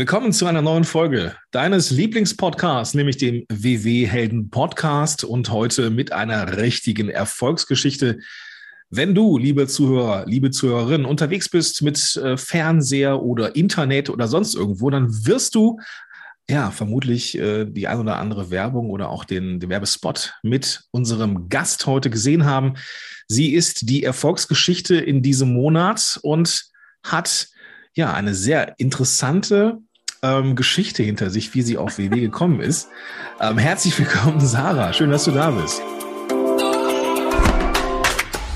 [0.00, 6.10] Willkommen zu einer neuen Folge deines Lieblingspodcasts, nämlich dem WW Helden Podcast und heute mit
[6.10, 8.18] einer richtigen Erfolgsgeschichte.
[8.88, 14.54] Wenn du, liebe Zuhörer, liebe Zuhörerin, unterwegs bist mit äh, Fernseher oder Internet oder sonst
[14.54, 15.78] irgendwo, dann wirst du
[16.48, 21.50] ja vermutlich äh, die ein oder andere Werbung oder auch den, den Werbespot mit unserem
[21.50, 22.72] Gast heute gesehen haben.
[23.28, 26.70] Sie ist die Erfolgsgeschichte in diesem Monat und
[27.02, 27.48] hat
[27.94, 29.82] ja eine sehr interessante
[30.22, 32.88] ähm, Geschichte hinter sich, wie sie auf WW gekommen ist.
[33.40, 34.92] Ähm, herzlich willkommen, Sarah.
[34.92, 35.82] Schön, dass du da bist.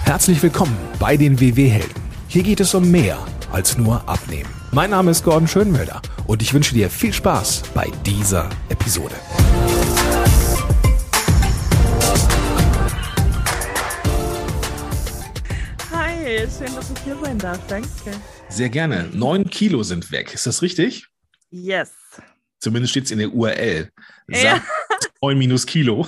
[0.05, 2.03] Herzlich willkommen bei den WW-Helden.
[2.29, 3.19] Hier geht es um mehr
[3.53, 4.51] als nur Abnehmen.
[4.73, 9.15] Mein Name ist Gordon Schönwelder und ich wünsche dir viel Spaß bei dieser Episode.
[15.93, 17.61] Hi, schön, dass ich hier sein darf.
[17.69, 17.89] Danke.
[18.49, 19.09] Sehr gerne.
[19.13, 20.35] Neun Kilo sind weg.
[20.35, 21.09] Ist das richtig?
[21.55, 21.93] Yes.
[22.59, 23.89] Zumindest steht es in der URL.
[24.29, 24.61] Ja.
[25.23, 26.07] 9 minus Kilo.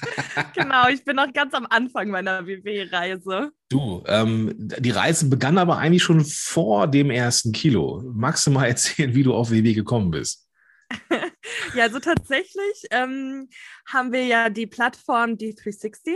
[0.54, 3.52] genau, ich bin noch ganz am Anfang meiner WW-Reise.
[3.68, 8.02] Du, ähm, die Reise begann aber eigentlich schon vor dem ersten Kilo.
[8.14, 10.48] Magst du mal erzählen, wie du auf WW gekommen bist?
[11.74, 13.50] ja, also tatsächlich ähm,
[13.86, 16.14] haben wir ja die Plattform D360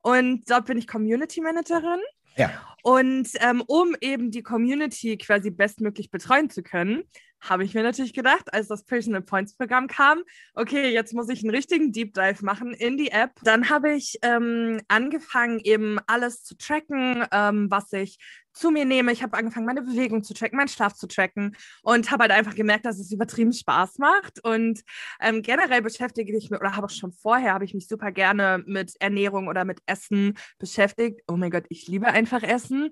[0.00, 2.00] und dort bin ich Community Managerin.
[2.36, 2.50] Ja.
[2.82, 7.04] Und ähm, um eben die Community quasi bestmöglich betreuen zu können,
[7.48, 10.22] habe ich mir natürlich gedacht, als das Personal Points Programm kam,
[10.54, 13.32] okay, jetzt muss ich einen richtigen Deep Dive machen in die App.
[13.42, 18.18] Dann habe ich ähm, angefangen, eben alles zu tracken, ähm, was ich
[18.54, 19.12] zu mir nehme.
[19.12, 22.54] Ich habe angefangen, meine Bewegung zu tracken, meinen Schlaf zu tracken und habe halt einfach
[22.54, 24.42] gemerkt, dass es übertrieben Spaß macht.
[24.42, 24.82] Und
[25.20, 28.62] ähm, generell beschäftige ich mich, oder habe auch schon vorher, habe ich mich super gerne
[28.66, 31.20] mit Ernährung oder mit Essen beschäftigt.
[31.26, 32.90] Oh mein Gott, ich liebe einfach Essen.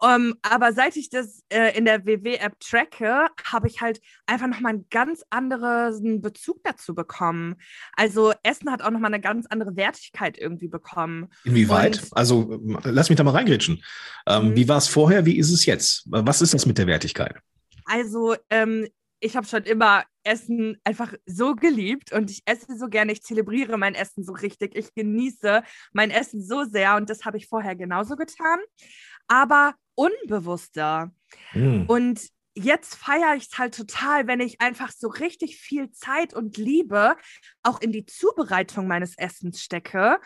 [0.00, 4.48] Um, ähm, aber seit ich das äh, in der WW-App tracke, habe ich halt einfach
[4.48, 7.56] nochmal einen ganz anderen Bezug dazu bekommen.
[7.96, 11.28] Also Essen hat auch nochmal eine ganz andere Wertigkeit irgendwie bekommen.
[11.44, 12.02] Inwieweit?
[12.02, 13.82] Und, also lass mich da mal reingrätschen.
[14.26, 14.56] Ähm, mhm.
[14.56, 16.04] wie war es vor vorher, wie ist es jetzt?
[16.06, 17.36] Was ist das mit der Wertigkeit?
[17.84, 18.88] Also, ähm,
[19.20, 23.76] ich habe schon immer Essen einfach so geliebt und ich esse so gerne, ich zelebriere
[23.76, 27.76] mein Essen so richtig, ich genieße mein Essen so sehr und das habe ich vorher
[27.76, 28.58] genauso getan,
[29.28, 31.12] aber unbewusster.
[31.52, 31.82] Mm.
[31.86, 32.22] Und
[32.54, 37.16] jetzt feiere ich es halt total, wenn ich einfach so richtig viel Zeit und Liebe
[37.62, 40.18] auch in die Zubereitung meines Essens stecke.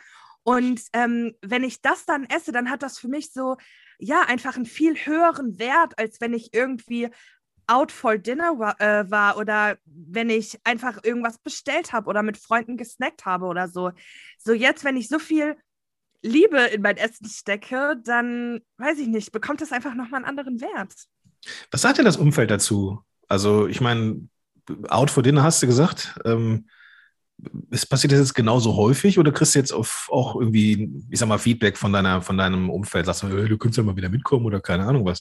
[0.44, 3.56] Und ähm, wenn ich das dann esse, dann hat das für mich so
[3.98, 7.08] ja, einfach einen viel höheren Wert, als wenn ich irgendwie
[7.66, 12.38] out for dinner war, äh, war oder wenn ich einfach irgendwas bestellt habe oder mit
[12.38, 13.92] Freunden gesnackt habe oder so.
[14.38, 15.56] So jetzt, wenn ich so viel
[16.22, 20.60] Liebe in mein Essen stecke, dann weiß ich nicht, bekommt das einfach nochmal einen anderen
[20.60, 20.94] Wert.
[21.70, 23.02] Was sagt denn das Umfeld dazu?
[23.28, 24.28] Also, ich meine,
[24.88, 26.18] out for dinner hast du gesagt.
[26.24, 26.68] Ähm,
[27.70, 31.28] ist passiert das jetzt genauso häufig oder kriegst du jetzt auf, auch irgendwie, ich sag
[31.28, 33.06] mal, Feedback von deiner, von deinem Umfeld?
[33.06, 35.20] Sagst du, du könntest ja mal wieder mitkommen oder keine Ahnung was?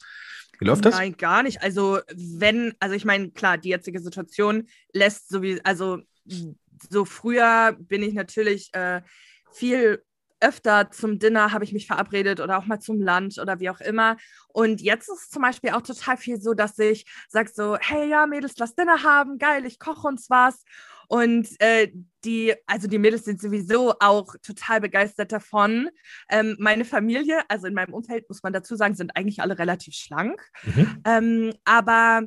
[0.60, 0.96] Wie läuft das?
[0.96, 1.62] Nein, gar nicht.
[1.62, 6.00] Also, wenn, also ich meine, klar, die jetzige Situation lässt so wie, also
[6.90, 9.02] so früher bin ich natürlich äh,
[9.54, 10.02] viel
[10.40, 13.82] öfter zum Dinner habe ich mich verabredet oder auch mal zum Lunch oder wie auch
[13.82, 14.18] immer.
[14.50, 18.28] Und jetzt ist zum Beispiel auch total viel so, dass ich sage so, hey ja,
[18.28, 20.64] Mädels, lass Dinner haben, geil, ich koche uns was.
[21.08, 21.90] Und äh,
[22.26, 25.90] die, also die Mädels sind sowieso auch total begeistert davon.
[26.30, 29.94] Ähm, meine Familie, also in meinem Umfeld muss man dazu sagen, sind eigentlich alle relativ
[29.94, 30.42] schlank.
[30.64, 31.02] Mhm.
[31.06, 32.24] Ähm, aber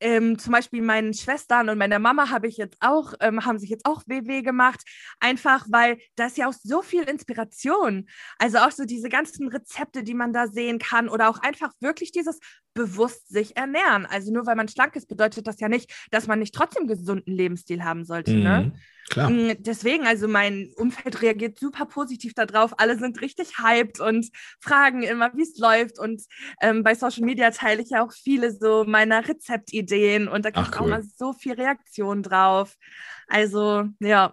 [0.00, 3.70] ähm, zum Beispiel meinen Schwestern und meiner Mama habe ich jetzt auch, ähm, haben sich
[3.70, 4.82] jetzt auch WW gemacht,
[5.20, 8.08] einfach weil da ist ja auch so viel Inspiration.
[8.38, 12.12] Also auch so diese ganzen Rezepte, die man da sehen kann oder auch einfach wirklich
[12.12, 12.40] dieses
[12.74, 14.06] bewusst sich ernähren.
[14.06, 17.32] Also nur weil man schlank ist, bedeutet das ja nicht, dass man nicht trotzdem gesunden
[17.32, 18.32] Lebensstil haben sollte.
[18.32, 18.38] Ne?
[18.38, 18.44] Mhm.
[18.44, 18.72] Ne?
[19.10, 19.30] Klar.
[19.30, 22.78] Mm, deswegen, also mein Umfeld reagiert super positiv darauf.
[22.78, 25.98] Alle sind richtig hyped und fragen immer, wie es läuft.
[25.98, 26.22] Und
[26.60, 30.68] ähm, bei Social Media teile ich ja auch viele so meiner Rezeptideen und da kriege
[30.70, 30.86] ich cool.
[30.86, 32.76] auch mal so viel Reaktion drauf.
[33.28, 34.32] Also, ja.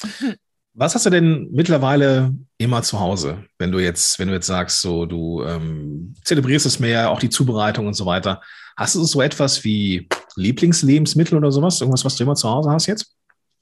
[0.78, 4.82] Was hast du denn mittlerweile immer zu Hause, wenn du jetzt, wenn du jetzt sagst,
[4.82, 8.42] so du ähm, zelebrierst es mehr, auch die Zubereitung und so weiter?
[8.76, 11.80] Hast du so etwas wie Lieblingslebensmittel oder sowas?
[11.80, 13.15] Irgendwas, was du immer zu Hause hast jetzt?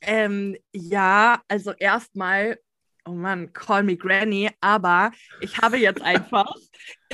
[0.07, 2.59] Ähm, ja, also erstmal,
[3.05, 6.55] oh Mann, call me Granny, aber ich habe jetzt einfach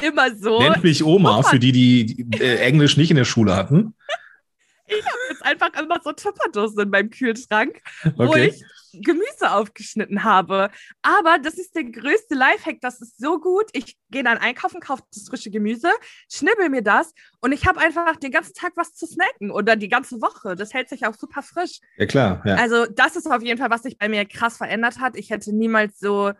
[0.00, 0.58] immer so.
[0.58, 3.94] Nennt mich Oma, für die, die äh, Englisch nicht in der Schule hatten.
[4.86, 8.14] ich habe jetzt einfach immer so Tupperdosen in meinem Kühlschrank, okay.
[8.16, 10.70] wo ich Gemüse aufgeschnitten habe.
[11.02, 12.80] Aber das ist der größte Lifehack.
[12.80, 13.66] Das ist so gut.
[13.72, 15.90] Ich gehe dann einkaufen, kaufe das frische Gemüse,
[16.30, 19.88] schnibbel mir das und ich habe einfach den ganzen Tag was zu snacken oder die
[19.88, 20.56] ganze Woche.
[20.56, 21.80] Das hält sich auch super frisch.
[21.96, 22.42] Ja, klar.
[22.44, 22.56] Ja.
[22.56, 25.16] Also, das ist auf jeden Fall, was sich bei mir krass verändert hat.
[25.16, 26.32] Ich hätte niemals so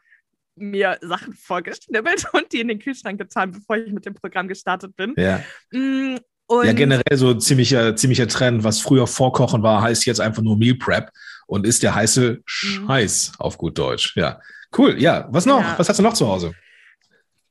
[0.56, 4.96] mir Sachen vorgeschnibbelt und die in den Kühlschrank getan, bevor ich mit dem Programm gestartet
[4.96, 5.14] bin.
[5.16, 5.42] Ja.
[5.70, 6.16] Mm,
[6.50, 10.56] und ja, generell so ziemlicher, ziemlicher Trend, was früher Vorkochen war, heißt jetzt einfach nur
[10.56, 11.10] Meal Prep
[11.50, 12.42] und ist der heiße mhm.
[12.46, 14.16] Scheiß auf gut Deutsch.
[14.16, 14.40] Ja,
[14.78, 15.00] cool.
[15.00, 15.60] Ja, was noch?
[15.60, 15.78] Ja.
[15.78, 16.54] Was hast du noch zu Hause?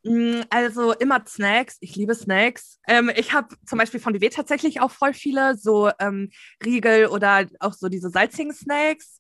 [0.04, 1.76] Mm, also immer Snacks.
[1.82, 2.80] Ich liebe Snacks.
[2.88, 6.30] Ähm, ich habe zum Beispiel von DW tatsächlich auch voll viele, so ähm,
[6.64, 9.20] Riegel oder auch so diese salzigen Snacks.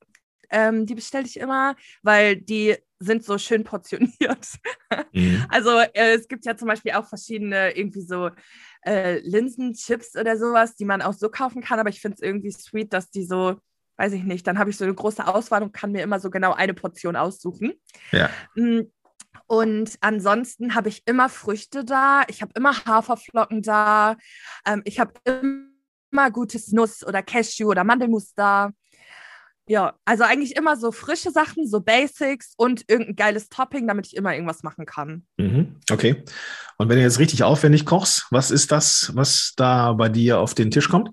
[0.50, 4.48] Ähm, die bestelle ich immer, weil die sind so schön portioniert.
[5.12, 5.46] Mhm.
[5.50, 8.30] Also äh, es gibt ja zum Beispiel auch verschiedene irgendwie so
[8.86, 12.52] äh, Linsenchips oder sowas, die man auch so kaufen kann, aber ich finde es irgendwie
[12.52, 13.60] sweet, dass die so,
[14.00, 16.30] weiß ich nicht, dann habe ich so eine große Auswahl und kann mir immer so
[16.30, 17.74] genau eine Portion aussuchen.
[18.12, 18.30] Ja.
[18.56, 18.84] Mm,
[19.46, 24.16] und ansonsten habe ich immer Früchte da, ich habe immer Haferflocken da,
[24.66, 28.72] ähm, ich habe immer gutes Nuss oder Cashew oder Mandelmus da.
[29.68, 34.16] Ja, also eigentlich immer so frische Sachen, so Basics und irgendein geiles Topping, damit ich
[34.16, 35.28] immer irgendwas machen kann.
[35.38, 36.24] Mhm, okay.
[36.78, 40.54] Und wenn du jetzt richtig aufwendig kochst, was ist das, was da bei dir auf
[40.54, 41.12] den Tisch kommt?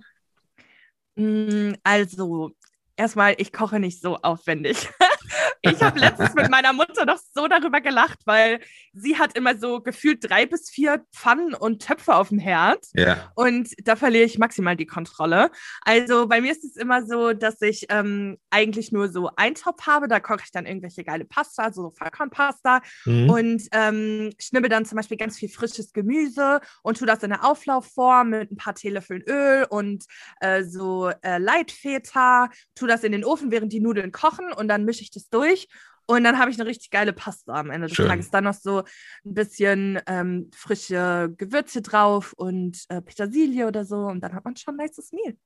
[1.16, 2.52] Mm, also,
[2.96, 4.88] erstmal, ich koche nicht so aufwendig.
[5.62, 8.60] ich habe letztens mit meiner Mutter noch so darüber gelacht, weil
[8.92, 12.86] sie hat immer so gefühlt drei bis vier Pfannen und Töpfe auf dem Herd.
[12.94, 13.32] Ja.
[13.34, 15.50] Und da verliere ich maximal die Kontrolle.
[15.82, 19.86] Also bei mir ist es immer so, dass ich ähm, eigentlich nur so einen Topf
[19.86, 20.08] habe.
[20.08, 22.80] Da koche ich dann irgendwelche geile Pasta, also so Vollkornpasta.
[23.04, 23.30] Mhm.
[23.30, 27.44] Und ähm, schnibbel dann zum Beispiel ganz viel frisches Gemüse und tue das in eine
[27.44, 30.04] Auflaufform mit ein paar Teelöffeln Öl und
[30.40, 32.48] äh, so äh, Leitfeta.
[32.74, 35.68] Tue das in den Ofen, während die Nudeln kochen und dann mische ich das durch.
[36.06, 38.06] Und dann habe ich eine richtig geile Pasta am Ende des Schön.
[38.06, 38.30] Tages.
[38.30, 38.84] Dann noch so
[39.24, 43.96] ein bisschen ähm, frische Gewürze drauf und äh, Petersilie oder so.
[43.96, 45.36] Und dann hat man schon ein nices Meal.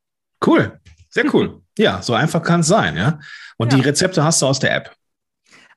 [0.44, 0.78] Cool,
[1.08, 1.62] sehr cool.
[1.78, 3.19] ja, so einfach kann es sein, ja.
[3.56, 3.78] Und ja.
[3.78, 4.94] die Rezepte hast du aus der App?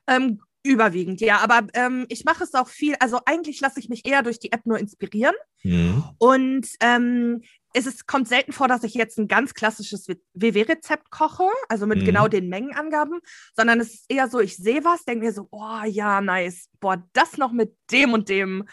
[0.06, 1.38] Ähm, überwiegend, ja.
[1.38, 2.94] Aber ähm, ich mache es auch viel.
[3.00, 5.34] Also eigentlich lasse ich mich eher durch die App nur inspirieren.
[5.62, 6.04] Mhm.
[6.18, 7.42] Und ähm,
[7.76, 11.98] es ist, kommt selten vor, dass ich jetzt ein ganz klassisches WW-Rezept koche, also mit
[11.98, 12.04] mhm.
[12.04, 13.18] genau den Mengenangaben,
[13.54, 17.02] sondern es ist eher so, ich sehe was, denke mir so, oh ja, nice, boah,
[17.12, 18.64] das noch mit dem und dem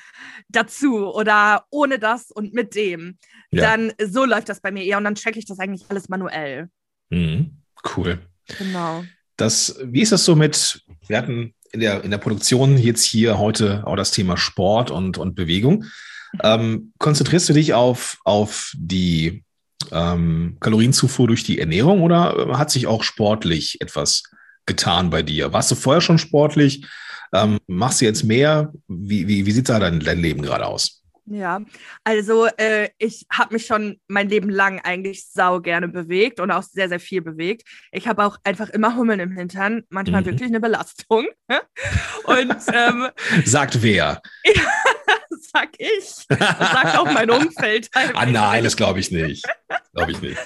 [0.50, 3.18] dazu oder ohne das und mit dem.
[3.50, 3.64] Ja.
[3.64, 6.70] Dann so läuft das bei mir eher und dann checke ich das eigentlich alles manuell.
[7.10, 7.58] Mhm.
[7.96, 8.20] Cool.
[8.60, 9.04] Genau.
[9.36, 13.40] Das, wie ist das so mit, wir hatten in der, in der Produktion jetzt hier
[13.40, 15.86] heute auch das Thema Sport und, und Bewegung.
[16.44, 19.44] Ähm, konzentrierst du dich auf, auf die
[19.92, 24.24] ähm, Kalorienzufuhr durch die Ernährung oder hat sich auch sportlich etwas
[24.66, 25.54] getan bei dir?
[25.54, 26.86] Warst du vorher schon sportlich?
[27.34, 28.74] Ähm, machst du jetzt mehr?
[28.88, 31.02] Wie, wie, wie sieht da dein, dein Leben gerade aus?
[31.26, 31.62] Ja,
[32.04, 36.64] also äh, ich habe mich schon mein Leben lang eigentlich sau gerne bewegt und auch
[36.64, 37.64] sehr, sehr viel bewegt.
[37.92, 40.26] Ich habe auch einfach immer Hummeln im Hintern, manchmal mhm.
[40.26, 41.28] wirklich eine Belastung.
[42.26, 43.08] und ähm,
[43.46, 44.22] sagt wer?
[45.52, 46.26] sag ich.
[46.28, 47.90] Das sagt auch mein Umfeld.
[47.94, 49.46] ah nein, das glaube ich nicht.
[49.94, 50.38] Glaube ich nicht.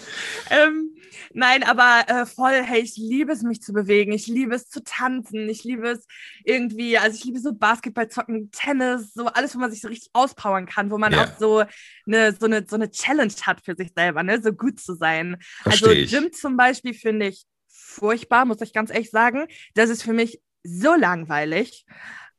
[0.49, 0.95] ähm,
[1.37, 4.13] Nein, aber äh, voll, hey, ich liebe es, mich zu bewegen.
[4.13, 5.49] Ich liebe es zu tanzen.
[5.49, 6.07] Ich liebe es
[6.45, 10.11] irgendwie, also ich liebe so Basketball zocken, Tennis, so alles, wo man sich so richtig
[10.13, 11.23] auspowern kann, wo man yeah.
[11.23, 11.65] auch so
[12.07, 14.41] eine, so, eine, so eine Challenge hat für sich selber, ne?
[14.41, 15.35] so gut zu sein.
[15.63, 19.45] Versteh also Gym zum Beispiel finde ich furchtbar, muss ich ganz ehrlich sagen.
[19.73, 21.85] Das ist für mich so langweilig.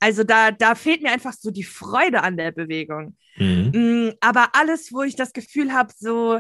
[0.07, 3.17] Also da, da fehlt mir einfach so die Freude an der Bewegung.
[3.39, 3.73] Mhm.
[3.75, 6.39] Mm, aber alles, wo ich das Gefühl habe, so,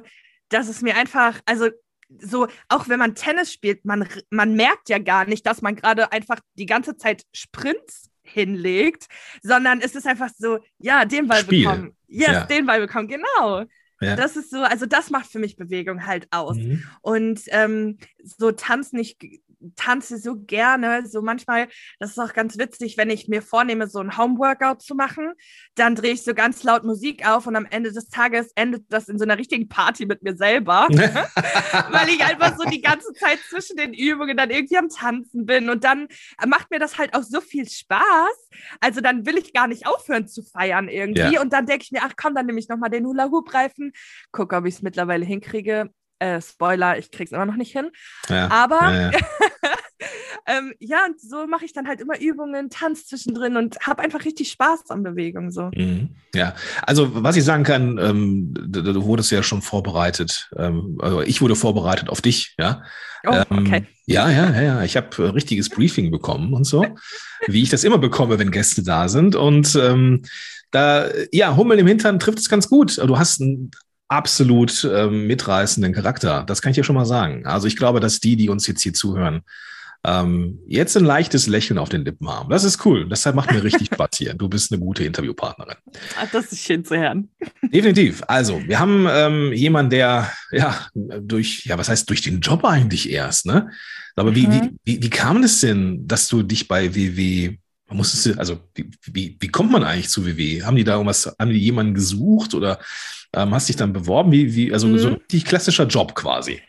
[0.51, 1.71] dass es mir einfach, also
[2.09, 6.13] so, auch wenn man Tennis spielt, man, man merkt ja gar nicht, dass man gerade
[6.13, 9.09] einfach die ganze Zeit Sprints hinlegt,
[9.43, 11.65] sondern es ist einfach so, ja, den Ball Spiel.
[11.65, 11.97] bekommen.
[12.07, 12.45] Yes, ja.
[12.45, 13.65] den Ball bekommen, genau.
[14.01, 14.15] Ja.
[14.15, 16.57] Das ist so, also das macht für mich Bewegung halt aus.
[16.57, 16.85] Mhm.
[17.01, 19.17] Und ähm, so tanzen, ich
[19.77, 21.07] tanze so gerne.
[21.07, 24.95] So manchmal, das ist auch ganz witzig, wenn ich mir vornehme, so ein Homeworkout zu
[24.95, 25.33] machen,
[25.75, 29.09] dann drehe ich so ganz laut Musik auf und am Ende des Tages endet das
[29.09, 33.39] in so einer richtigen Party mit mir selber, weil ich einfach so die ganze Zeit
[33.49, 36.09] zwischen den Übungen dann irgendwie am Tanzen bin und dann
[36.47, 38.49] macht mir das halt auch so viel Spaß.
[38.81, 41.41] Also dann will ich gar nicht aufhören zu feiern irgendwie ja.
[41.41, 43.93] und dann denke ich mir, ach komm, dann nehme ich nochmal den Hula-Hoop-Reifen,
[44.33, 45.91] gucke, ob ich es mittlerweile hinkriege.
[46.19, 47.91] Äh, Spoiler, ich krieg's immer noch nicht hin.
[48.29, 49.19] Ja, aber, ja, ja.
[50.47, 54.25] ähm, ja, und so mache ich dann halt immer Übungen, Tanz zwischendrin und habe einfach
[54.25, 55.51] richtig Spaß an Bewegung.
[55.51, 55.71] So.
[55.75, 56.11] Mhm.
[56.35, 60.51] Ja, also was ich sagen kann, ähm, du, du, wurdest ja schon vorbereitet.
[60.57, 62.83] Ähm, also ich wurde vorbereitet auf dich, ja.
[63.27, 63.87] Oh, ähm, okay.
[64.07, 64.83] Ja, ja, ja, ja.
[64.85, 66.87] Ich habe ein richtiges Briefing bekommen und so,
[67.47, 69.35] wie ich das immer bekomme, wenn Gäste da sind.
[69.37, 70.23] Und ähm,
[70.71, 72.99] da, ja, Hummel im Hintern trifft es ganz gut.
[72.99, 73.71] Du hast einen
[74.09, 76.45] absolut ähm, mitreißenden Charakter.
[76.47, 77.47] Das kann ich dir schon mal sagen.
[77.47, 79.43] Also ich glaube, dass die, die uns jetzt hier zuhören,
[80.05, 82.49] ähm, jetzt ein leichtes Lächeln auf den Lippen haben.
[82.49, 83.09] Das ist cool.
[83.09, 84.35] Deshalb macht mir richtig Spaß hier.
[84.35, 85.77] Du bist eine gute Interviewpartnerin.
[86.21, 87.29] Ach, das ist schön zu hören.
[87.63, 88.23] Definitiv.
[88.29, 93.11] Also, wir haben ähm, jemanden, der, ja, durch, ja, was heißt durch den Job eigentlich
[93.11, 93.71] erst, ne?
[94.15, 94.37] Aber mhm.
[94.37, 97.57] wie, wie, wie, wie kam das denn, dass du dich bei WW
[97.95, 100.63] musstest du, also wie, wie, wie kommt man eigentlich zu WW?
[100.63, 102.81] Haben die da irgendwas, haben die jemanden gesucht oder
[103.33, 104.33] ähm, hast dich dann beworben?
[104.33, 104.99] Wie, wie, also mhm.
[104.99, 106.61] so ein richtig klassischer Job quasi.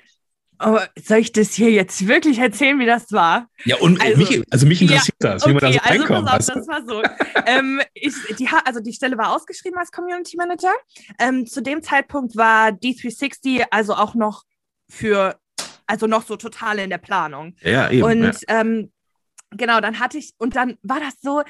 [0.59, 3.47] Aber soll ich das hier jetzt wirklich erzählen, wie das war?
[3.65, 5.89] Ja, und also, mich, also mich interessiert ja, das, wie okay, man da so also
[5.89, 6.29] reinkommt.
[6.29, 7.03] Auf, das war so.
[7.45, 10.73] ähm, ich, die, also die Stelle war ausgeschrieben als Community Manager.
[11.19, 14.43] Ähm, zu dem Zeitpunkt war D360 also auch noch
[14.89, 15.39] für,
[15.85, 17.55] also noch so total in der Planung.
[17.61, 18.03] Ja, eben.
[18.03, 18.61] Und ja.
[18.61, 18.91] Ähm,
[19.51, 21.43] genau, dann hatte ich, und dann war das so,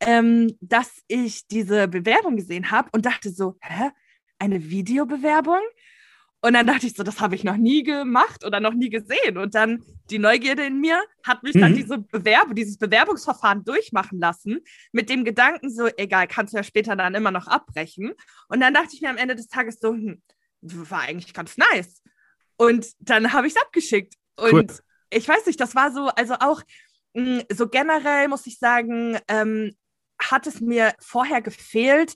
[0.00, 3.90] ähm, dass ich diese Bewerbung gesehen habe und dachte so, hä?
[4.38, 5.60] Eine Videobewerbung?
[6.40, 9.38] Und dann dachte ich so, das habe ich noch nie gemacht oder noch nie gesehen.
[9.38, 11.60] Und dann die Neugierde in mir hat mich mhm.
[11.60, 14.60] dann diese Bewerbung, dieses Bewerbungsverfahren durchmachen lassen,
[14.92, 18.12] mit dem Gedanken so, egal, kannst du ja später dann immer noch abbrechen.
[18.48, 20.22] Und dann dachte ich mir am Ende des Tages so, hm,
[20.60, 22.02] war eigentlich ganz nice.
[22.56, 24.14] Und dann habe ich es abgeschickt.
[24.36, 24.78] Und cool.
[25.10, 26.62] ich weiß nicht, das war so, also auch
[27.52, 29.76] so generell muss ich sagen, ähm,
[30.20, 32.14] hat es mir vorher gefehlt,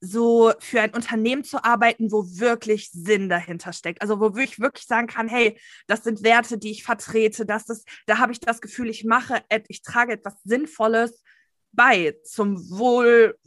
[0.00, 4.02] so für ein Unternehmen zu arbeiten, wo wirklich Sinn dahinter steckt.
[4.02, 7.88] Also wo ich wirklich sagen kann, hey, das sind Werte, die ich vertrete, das ist,
[8.06, 11.22] da habe ich das Gefühl, ich mache, ich trage etwas Sinnvolles
[11.70, 13.38] bei zum Wohl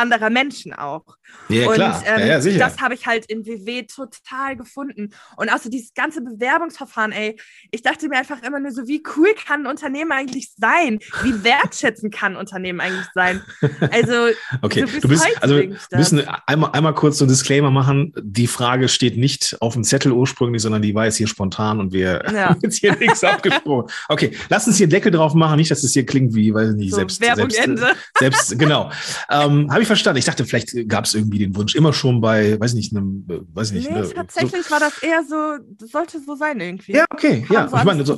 [0.00, 1.04] anderer Menschen auch.
[1.48, 2.02] Ja, und klar.
[2.06, 5.10] Ähm, ja, ja, das habe ich halt in WW total gefunden.
[5.36, 7.38] Und außer dieses ganze Bewerbungsverfahren, ey,
[7.70, 10.98] ich dachte mir einfach immer nur so, wie cool kann ein Unternehmen eigentlich sein?
[11.22, 13.42] Wie wertschätzend kann ein Unternehmen eigentlich sein?
[13.90, 14.28] Also,
[14.62, 18.12] okay, du bist, also wir müssen einmal, einmal kurz so ein Disclaimer machen.
[18.20, 21.92] Die Frage steht nicht auf dem Zettel ursprünglich, sondern die war jetzt hier spontan und
[21.92, 23.90] wir haben jetzt hier nichts abgesprochen.
[24.08, 26.90] Okay, lass uns hier Deckel drauf machen, nicht, dass es hier klingt wie, weiß nicht,
[26.90, 27.92] so, selbst, Werbung selbst, Ende.
[28.18, 28.90] selbst, genau.
[29.30, 30.18] ähm, habe ich verstanden.
[30.18, 33.40] Ich dachte, vielleicht gab es irgendwie den Wunsch immer schon bei, weiß nicht, einem, äh,
[33.52, 33.90] weiß nicht.
[33.90, 34.70] Nee, ne, tatsächlich so.
[34.70, 36.92] war das eher so, das sollte so sein irgendwie.
[36.92, 37.68] Ja, okay, Haben ja.
[37.68, 38.16] So ich meine, so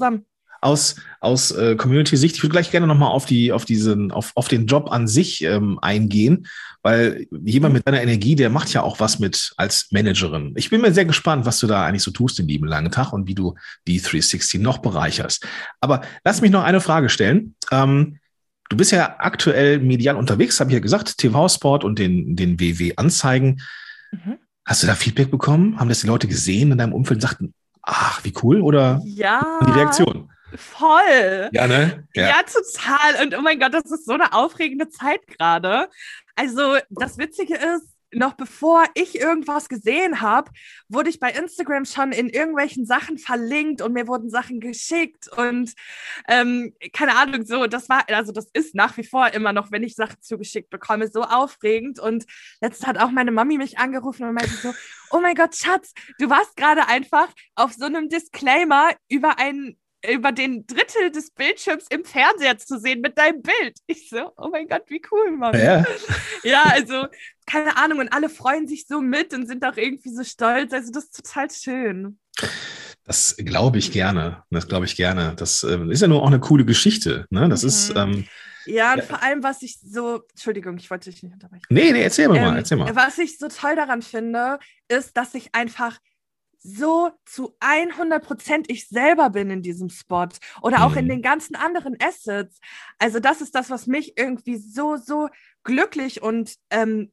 [0.62, 4.48] aus, aus äh, Community-Sicht, ich würde gleich gerne nochmal auf die, auf diesen, auf, auf
[4.48, 6.46] den Job an sich ähm, eingehen,
[6.82, 10.52] weil jemand mit deiner Energie, der macht ja auch was mit als Managerin.
[10.56, 13.12] Ich bin mir sehr gespannt, was du da eigentlich so tust den lieben langen Tag
[13.12, 13.54] und wie du
[13.88, 15.44] die 360 noch bereicherst.
[15.80, 17.56] Aber lass mich noch eine Frage stellen.
[17.72, 18.18] Ähm,
[18.72, 23.60] Du bist ja aktuell medial unterwegs, habe ich ja gesagt, TV-Sport und den, den WW-Anzeigen.
[24.12, 24.38] Mhm.
[24.64, 25.78] Hast du da Feedback bekommen?
[25.78, 28.62] Haben das die Leute gesehen in deinem Umfeld und sagten, ach, wie cool?
[28.62, 30.30] Oder ja, die Reaktion?
[30.56, 31.50] Voll.
[31.52, 32.08] Ja, ne?
[32.14, 32.28] Ja.
[32.28, 33.22] ja, total.
[33.22, 35.90] Und oh mein Gott, das ist so eine aufregende Zeit gerade.
[36.34, 40.50] Also, das Witzige ist, noch bevor ich irgendwas gesehen habe,
[40.88, 45.72] wurde ich bei Instagram schon in irgendwelchen Sachen verlinkt und mir wurden Sachen geschickt und
[46.28, 49.82] ähm, keine Ahnung, so, das war, also das ist nach wie vor immer noch, wenn
[49.82, 51.98] ich Sachen zugeschickt bekomme, so aufregend.
[51.98, 52.26] Und
[52.60, 54.72] letztens hat auch meine Mami mich angerufen und meinte so,
[55.10, 59.78] oh mein Gott, Schatz, du warst gerade einfach auf so einem Disclaimer über einen
[60.10, 63.78] über den Drittel des Bildschirms im Fernseher zu sehen mit deinem Bild.
[63.86, 65.58] Ich so, oh mein Gott, wie cool, Mann.
[65.58, 65.84] Ja.
[66.42, 67.06] ja, also,
[67.46, 70.72] keine Ahnung, und alle freuen sich so mit und sind auch irgendwie so stolz.
[70.72, 72.18] Also, das ist total schön.
[73.04, 74.44] Das glaube ich gerne.
[74.50, 75.34] Das glaube ich gerne.
[75.36, 77.26] Das äh, ist ja nur auch eine coole Geschichte.
[77.30, 77.48] Ne?
[77.48, 77.68] Das mhm.
[77.68, 77.96] ist.
[77.96, 78.26] Ähm,
[78.64, 79.04] ja, und ja.
[79.04, 81.64] vor allem, was ich so, Entschuldigung, ich wollte dich nicht unterbrechen.
[81.68, 82.94] Nee, nee, erzähl mal, ähm, erzähl mal.
[82.94, 85.98] Was ich so toll daran finde, ist, dass ich einfach
[86.62, 90.28] so zu 100 Prozent ich selber bin in diesem Spot
[90.62, 90.98] oder auch mhm.
[90.98, 92.60] in den ganzen anderen Assets.
[92.98, 95.28] Also das ist das, was mich irgendwie so, so
[95.64, 97.12] glücklich und ähm,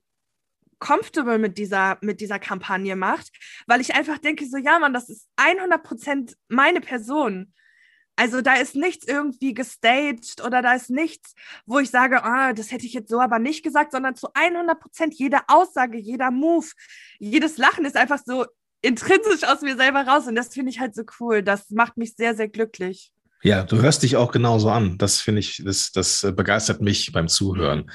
[0.80, 3.30] comfortable mit dieser, mit dieser Kampagne macht,
[3.68, 7.54] weil ich einfach denke, so ja, Mann, das ist 100 Prozent meine Person.
[8.16, 12.70] Also da ist nichts irgendwie gestaged oder da ist nichts, wo ich sage, ah, das
[12.72, 16.68] hätte ich jetzt so aber nicht gesagt, sondern zu 100 Prozent jede Aussage, jeder Move,
[17.18, 18.46] jedes Lachen ist einfach so
[18.82, 21.44] intrinsisch aus mir selber raus und das finde ich halt so cool.
[21.44, 23.12] Das macht mich sehr, sehr glücklich.
[23.42, 24.98] Ja, du hörst dich auch genauso an.
[24.98, 27.90] Das finde ich, das, das begeistert mich beim Zuhören.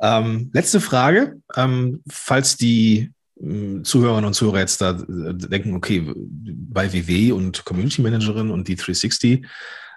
[0.00, 1.40] Ähm, letzte Frage.
[1.54, 7.64] Ähm, falls die äh, Zuhörerinnen und Zuhörer jetzt da äh, denken, okay, bei WW und
[7.64, 9.46] Community Managerin und die 360,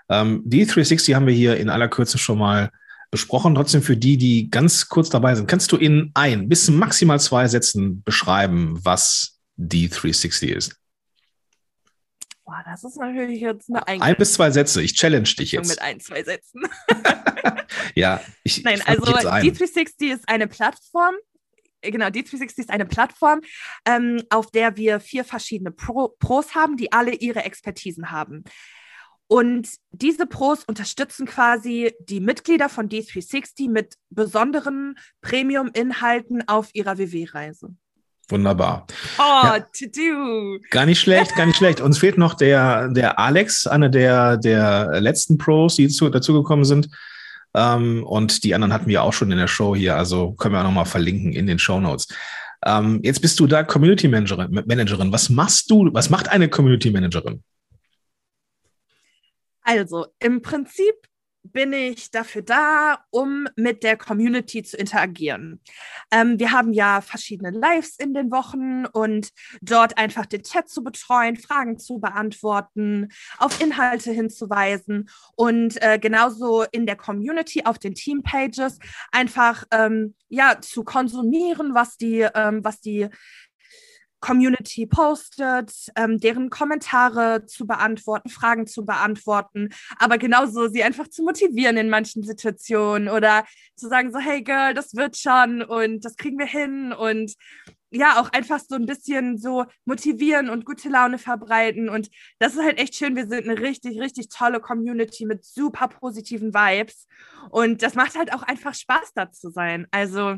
[0.10, 2.70] Ähm, D360 haben wir hier in aller Kürze schon mal
[3.10, 3.56] besprochen.
[3.56, 7.48] Trotzdem für die, die ganz kurz dabei sind, kannst du in ein bis maximal zwei
[7.48, 10.80] Sätzen beschreiben, was D360 ist?
[12.46, 14.82] Boah, das ist natürlich jetzt eine Ein, ein bis zwei Sätze.
[14.82, 15.70] Ich challenge dich jetzt.
[15.70, 16.62] Mit ein, zwei Sätzen.
[17.96, 18.64] ja, ich.
[18.64, 21.16] Nein, ich also D360 ist eine Plattform.
[21.82, 23.42] Genau, D360 ist eine Plattform,
[23.86, 28.44] ähm, auf der wir vier verschiedene Pro Pros haben, die alle ihre Expertisen haben.
[29.28, 37.76] Und diese Pros unterstützen quasi die Mitglieder von D360 mit besonderen Premium-Inhalten auf ihrer WW-Reise.
[38.30, 38.88] Wunderbar.
[39.20, 39.60] Oh, ja.
[39.60, 40.60] to do.
[40.70, 41.82] Gar nicht schlecht, gar nicht schlecht.
[41.82, 46.90] Uns fehlt noch der, der Alex, einer der, der letzten Pros, die zu, dazugekommen sind.
[47.54, 50.60] Ähm, und die anderen hatten wir auch schon in der Show hier, also können wir
[50.60, 52.08] auch nochmal verlinken in den Show Notes.
[52.66, 55.12] Ähm, jetzt bist du da Community Managerin, Managerin.
[55.12, 57.44] Was machst du, was macht eine Community Managerin?
[59.62, 60.96] Also, im Prinzip
[61.44, 65.60] bin ich dafür da, um mit der Community zu interagieren.
[66.12, 69.30] Ähm, wir haben ja verschiedene Lives in den Wochen und
[69.62, 76.64] dort einfach den Chat zu betreuen, Fragen zu beantworten, auf Inhalte hinzuweisen und äh, genauso
[76.72, 78.80] in der Community auf den Teampages
[79.12, 83.10] einfach ähm, ja zu konsumieren, was die, ähm, was die
[84.24, 91.24] Community postet, ähm, deren Kommentare zu beantworten, Fragen zu beantworten, aber genauso sie einfach zu
[91.24, 93.44] motivieren in manchen Situationen oder
[93.76, 97.34] zu sagen so, hey Girl, das wird schon und das kriegen wir hin und
[97.92, 101.90] ja, auch einfach so ein bisschen so motivieren und gute Laune verbreiten.
[101.90, 103.16] Und das ist halt echt schön.
[103.16, 107.08] Wir sind eine richtig, richtig tolle Community mit super positiven Vibes.
[107.52, 109.86] Und das macht halt auch einfach Spaß, da zu sein.
[109.92, 110.38] Also,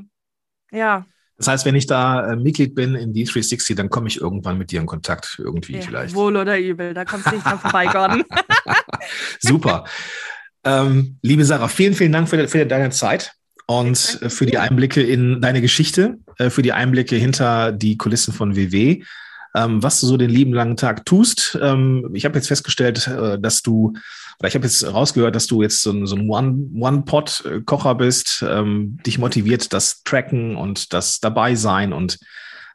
[0.71, 1.05] ja.
[1.37, 4.71] Das heißt, wenn ich da äh, Mitglied bin in D360, dann komme ich irgendwann mit
[4.71, 6.15] dir in Kontakt, irgendwie ja, vielleicht.
[6.15, 8.23] Wohl oder übel, da kommst du nicht dran vorbei, Gordon.
[9.39, 9.85] Super.
[10.63, 13.33] Ähm, liebe Sarah, vielen, vielen Dank für, für deine Zeit
[13.67, 18.55] und für die Einblicke in deine Geschichte, äh, für die Einblicke hinter die Kulissen von
[18.55, 19.03] WW
[19.55, 21.57] ähm, was du so den lieben langen Tag tust.
[21.61, 23.93] Ähm, ich habe jetzt festgestellt, äh, dass du,
[24.39, 28.99] oder ich habe jetzt rausgehört, dass du jetzt so ein, so ein One-Pot-Kocher bist, ähm,
[29.05, 32.19] dich motiviert das Tracken und das Dabeisein und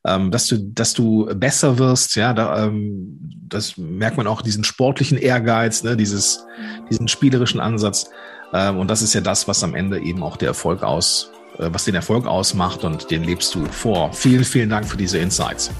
[0.06, 4.64] ähm, dass du, dass du besser wirst, ja, da, ähm, das merkt man auch diesen
[4.64, 6.46] sportlichen Ehrgeiz, ne, dieses,
[6.90, 8.08] diesen spielerischen Ansatz.
[8.54, 11.68] Ähm, und das ist ja das, was am Ende eben auch der Erfolg aus, äh,
[11.70, 14.10] was den Erfolg ausmacht und den lebst du vor.
[14.14, 15.70] Vielen, vielen Dank für diese Insights.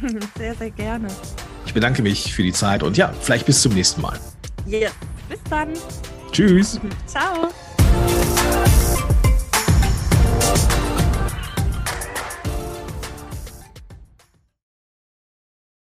[0.38, 1.08] Sehr, sehr gerne.
[1.66, 4.18] Ich bedanke mich für die Zeit und ja, vielleicht bis zum nächsten Mal.
[4.66, 4.92] Ja, yes.
[5.28, 5.68] bis dann.
[6.32, 6.80] Tschüss.
[7.06, 7.50] Ciao.